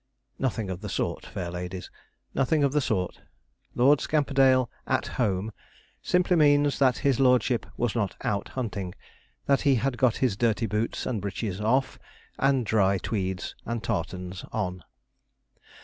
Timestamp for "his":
7.05-7.19, 10.17-10.35